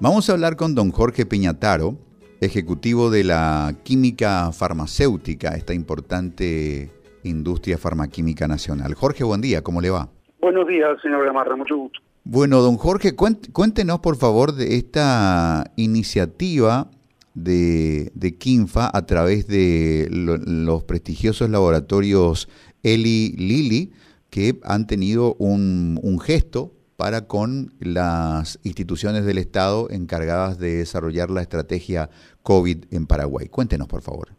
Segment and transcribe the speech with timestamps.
[0.00, 1.98] Vamos a hablar con don Jorge Piñataro,
[2.40, 6.92] ejecutivo de la química farmacéutica, esta importante
[7.24, 8.94] industria farmaquímica nacional.
[8.94, 10.08] Jorge, buen día, ¿cómo le va?
[10.40, 11.98] Buenos días, señor Gamarra, mucho gusto.
[12.22, 16.92] Bueno, don Jorge, cuéntenos por favor de esta iniciativa
[17.34, 22.48] de, de Quinfa a través de los prestigiosos laboratorios
[22.84, 23.90] Eli Lilly,
[24.30, 31.30] que han tenido un, un gesto para con las instituciones del Estado encargadas de desarrollar
[31.30, 32.10] la estrategia
[32.42, 33.46] COVID en Paraguay.
[33.46, 34.30] Cuéntenos, por favor.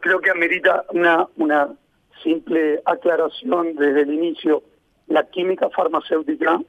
[0.00, 1.72] Creo, que amerita una, una
[2.24, 4.64] simple aclaración desde el inicio.
[5.06, 6.60] La química farmacéutica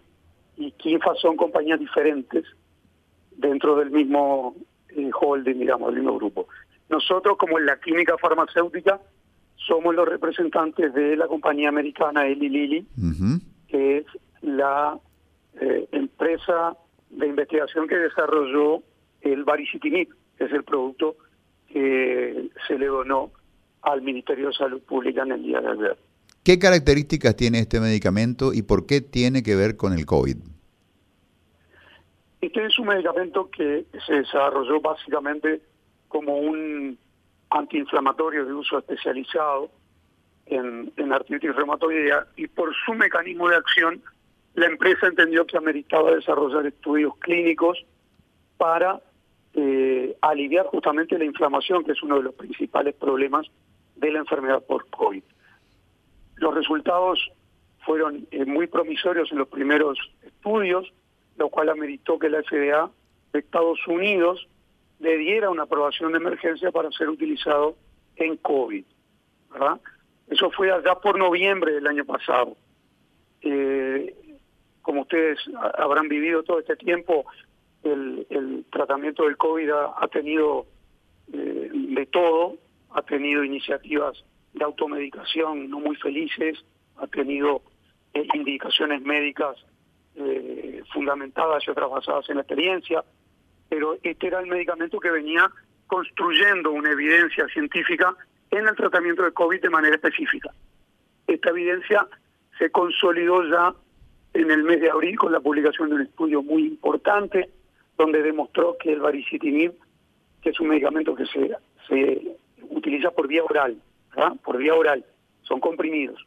[0.58, 2.46] y Quinfa son compañías diferentes
[3.36, 4.56] dentro del mismo
[4.90, 6.48] eh, holding, digamos, del mismo grupo.
[6.88, 9.02] Nosotros, como en la química farmacéutica,
[9.56, 12.88] somos los representantes de la compañía americana Eli Lilly,
[13.68, 14.06] que es
[14.44, 15.00] la
[15.62, 16.76] eh, empresa
[17.10, 18.84] de investigación que desarrolló
[19.22, 21.16] el baricitinib, que es el producto
[21.68, 23.32] que se le donó
[23.82, 25.98] al Ministerio de Salud Pública en el día de ayer.
[26.44, 30.38] ¿Qué características tiene este medicamento y por qué tiene que ver con el COVID?
[32.42, 35.62] Este es un medicamento que se desarrolló básicamente
[36.08, 36.98] como un
[37.50, 39.72] antiinflamatorio de uso especializado
[40.46, 44.02] en, en artritis reumatoidea y por su mecanismo de acción
[44.56, 47.86] la empresa entendió que ameritaba desarrollar estudios clínicos
[48.58, 49.02] para
[49.54, 53.46] eh, aliviar justamente la inflamación, que es uno de los principales problemas
[53.96, 55.24] de la enfermedad por COVID.
[56.38, 57.32] Los resultados
[57.86, 60.92] fueron eh, muy promisorios en los primeros estudios,
[61.38, 62.90] lo cual ameritó que la FDA
[63.34, 64.48] de Estados Unidos
[65.00, 67.76] le diera una aprobación de emergencia para ser utilizado
[68.16, 68.86] en COVID.
[70.28, 72.56] Eso fue allá por noviembre del año pasado.
[73.42, 74.16] Eh,
[74.86, 75.40] como ustedes
[75.80, 77.26] habrán vivido todo este tiempo,
[77.82, 80.68] el, tratamiento del COVID ha, tenido
[81.34, 82.58] eh, de todo,
[82.92, 86.64] ha tenido iniciativas de automedicación no muy felices,
[86.98, 87.64] ha tenido
[88.14, 89.58] eh, indicaciones médicas
[90.18, 93.04] eh, fundamentadas y otras basadas en la experiencia,
[93.68, 95.50] pero este era el medicamento que venía
[95.88, 98.16] construyendo una evidencia científica
[98.52, 100.52] en el tratamiento del COVID de manera específica.
[101.26, 102.08] Esta evidencia
[102.60, 103.74] se consolidó ya
[104.36, 107.50] en el mes de abril con la publicación de un estudio muy importante
[107.98, 109.74] donde demostró que el baricitinib,
[110.42, 111.56] que es un medicamento que se,
[111.88, 112.38] se
[112.70, 113.78] utiliza por vía oral,
[114.44, 115.06] por vía oral,
[115.44, 116.26] son comprimidos,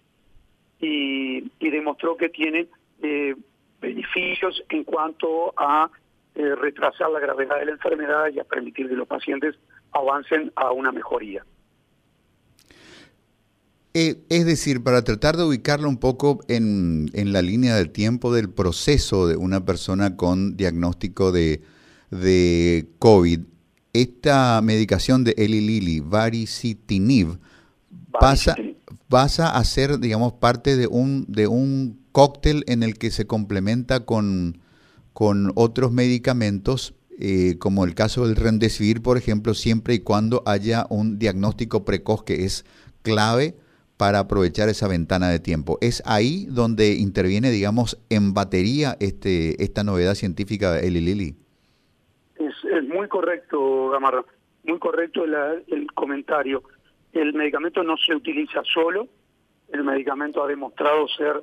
[0.80, 2.66] y, demostró que tiene
[3.02, 3.36] eh,
[3.80, 5.90] beneficios en cuanto a
[6.34, 9.54] eh, retrasar la gravedad de la enfermedad y a permitir que los pacientes
[9.92, 11.44] avancen a una mejoría.
[14.00, 18.32] Eh, es decir, para tratar de ubicarlo un poco en, en, la línea del tiempo
[18.32, 21.62] del proceso de una persona con diagnóstico de,
[22.12, 23.40] de COVID,
[23.92, 27.40] esta medicación de Eli Lilly, varicitinib,
[28.20, 28.54] pasa,
[29.08, 34.06] pasa a ser, digamos, parte de un, de un cóctel en el que se complementa
[34.06, 34.60] con,
[35.12, 40.86] con otros medicamentos, eh, como el caso del Remdesivir, por ejemplo, siempre y cuando haya
[40.88, 42.64] un diagnóstico precoz que es
[43.02, 43.56] clave
[43.98, 45.76] para aprovechar esa ventana de tiempo.
[45.80, 51.34] ¿Es ahí donde interviene, digamos, en batería este esta novedad científica Eli Lilly?
[52.36, 52.54] Es,
[52.84, 54.24] muy correcto, Gamarra,
[54.64, 56.62] muy correcto el, comentario.
[57.12, 59.08] El medicamento no se utiliza solo,
[59.72, 61.42] el medicamento ha demostrado ser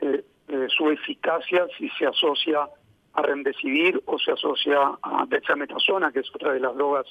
[0.00, 2.68] eh, eh, su eficacia si se asocia
[3.12, 7.06] a remdesivir o se asocia a dexametasona, que es otra de las drogas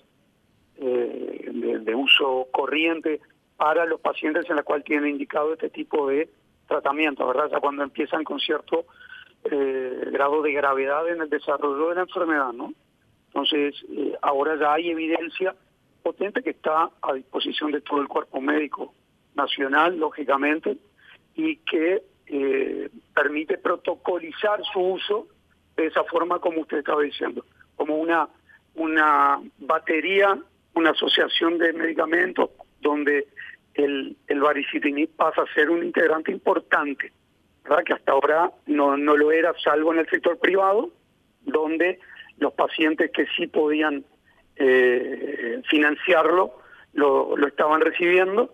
[0.76, 3.22] eh, de uso corriente
[3.58, 6.30] para los pacientes en la cual tienen indicado este tipo de
[6.68, 7.50] tratamiento, ¿verdad?
[7.52, 8.86] Ya cuando empiezan con cierto
[9.46, 12.74] eh, grado de gravedad en el desarrollo de la enfermedad, ¿no?
[13.28, 15.56] Entonces, eh, ahora ya hay evidencia
[16.02, 18.94] potente que está a disposición de todo el cuerpo médico
[19.36, 20.78] nacional, lógicamente,
[21.36, 25.28] y que eh, permite protocolizar su uso
[25.76, 27.44] de esa forma como usted estaba diciendo,
[27.76, 28.30] como una,
[28.76, 30.38] una batería,
[30.76, 32.50] una asociación de medicamentos
[32.84, 33.26] donde
[33.74, 37.12] el, el baricitinib pasa a ser un integrante importante,
[37.64, 37.84] ¿verdad?
[37.84, 40.92] que hasta ahora no, no lo era, salvo en el sector privado,
[41.42, 42.00] donde
[42.38, 44.06] los pacientes que sí podían
[44.56, 46.60] eh, financiarlo
[46.94, 48.54] lo, lo estaban recibiendo,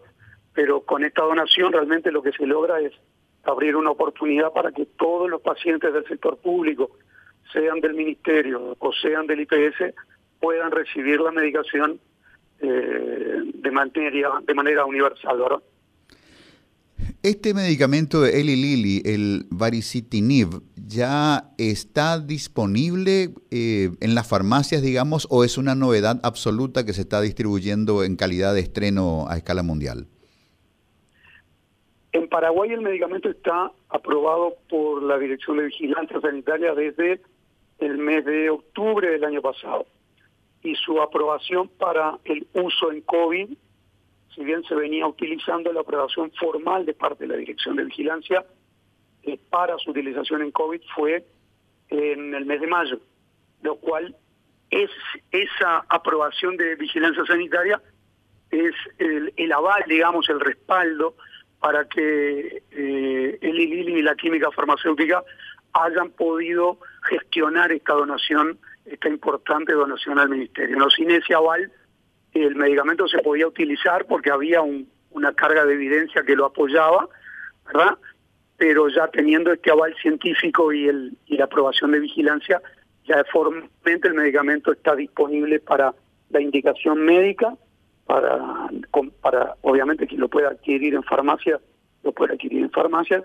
[0.54, 2.94] pero con esta donación realmente lo que se logra es
[3.44, 6.92] abrir una oportunidad para que todos los pacientes del sector público,
[7.52, 9.94] sean del ministerio o sean del IPS,
[10.40, 12.00] puedan recibir la medicación
[12.62, 15.62] eh, de, manera, de manera universal,
[17.24, 25.28] Este medicamento de Eli Lilly, el varicitinib, ya está disponible eh, en las farmacias, digamos,
[25.30, 29.64] o es una novedad absoluta que se está distribuyendo en calidad de estreno a escala
[29.64, 30.08] mundial?
[32.12, 37.22] En Paraguay el medicamento está aprobado por la Dirección de Vigilancia Sanitaria desde
[37.78, 39.86] el mes de octubre del año pasado.
[40.64, 43.50] Y su aprobación para el uso en COVID,
[44.36, 48.46] si bien se venía utilizando la aprobación formal de parte de la Dirección de Vigilancia
[49.24, 51.26] eh, para su utilización en COVID, fue
[51.90, 53.00] en el mes de mayo,
[53.62, 54.16] lo cual
[54.70, 54.92] es
[55.32, 57.82] esa aprobación de vigilancia sanitaria
[58.52, 61.16] es el, el aval, digamos, el respaldo
[61.60, 65.24] para que eh, el ILILI y la química farmacéutica
[65.74, 68.58] hayan podido gestionar esta donación,
[68.92, 70.90] esta importante donación al ministerio.
[70.90, 71.72] Sin ese aval,
[72.34, 74.62] el medicamento se podía utilizar porque había
[75.12, 77.08] una carga de evidencia que lo apoyaba,
[77.66, 77.98] ¿verdad?
[78.58, 82.62] Pero ya teniendo este aval científico y, el, y la aprobación de vigilancia,
[83.06, 85.94] ya formalmente el medicamento está disponible para
[86.30, 87.56] la indicación médica
[88.10, 88.70] para,
[89.22, 91.60] para obviamente quien lo pueda adquirir en farmacia,
[92.04, 93.24] lo puede adquirir en farmacia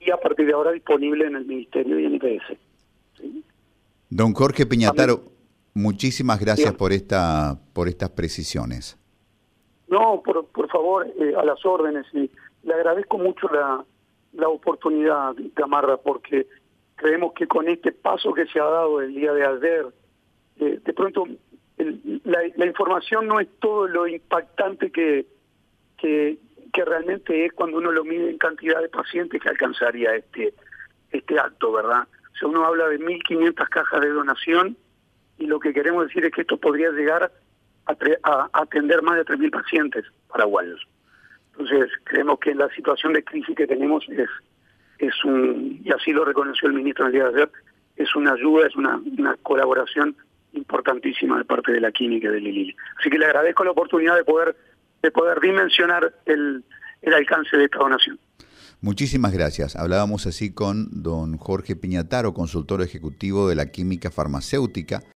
[0.00, 2.58] y a partir de ahora disponible en el Ministerio y en IPS.
[4.16, 5.24] Don Jorge Piñataro,
[5.74, 8.96] muchísimas gracias por esta por estas precisiones.
[9.88, 12.06] No, por, por favor, eh, a las órdenes.
[12.12, 12.30] Y
[12.62, 13.84] le agradezco mucho la,
[14.34, 16.46] la oportunidad, Camarra, porque
[16.94, 19.86] creemos que con este paso que se ha dado el día de ayer,
[20.60, 21.26] eh, de pronto
[22.22, 25.26] la, información no es todo lo impactante que,
[25.98, 26.38] que,
[26.72, 30.54] realmente es cuando uno lo mide en cantidad de pacientes que alcanzaría este,
[31.10, 32.06] este acto, ¿verdad?
[32.38, 34.76] Sea, uno habla de 1.500 cajas de donación
[35.38, 37.30] y lo que queremos decir es que esto podría llegar
[37.86, 37.92] a,
[38.22, 40.86] a atender más de 3.000 pacientes paraguayos.
[41.52, 44.28] Entonces, creemos que la situación de crisis que tenemos es,
[44.98, 47.50] es un, y así lo reconoció el ministro el día de ayer,
[47.96, 50.16] es una ayuda, es una, una colaboración
[50.52, 52.74] importantísima de parte de la química de Lili.
[52.98, 54.56] Así que le agradezco la oportunidad de poder
[55.04, 56.64] de poder dimensionar el,
[57.02, 58.18] el alcance de esta donación.
[58.84, 59.76] Muchísimas gracias.
[59.76, 65.02] Hablábamos así con don Jorge Piñataro, consultor ejecutivo de la química farmacéutica.